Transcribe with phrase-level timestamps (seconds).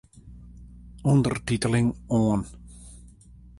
[1.13, 1.87] Undertiteling
[2.19, 2.41] oan.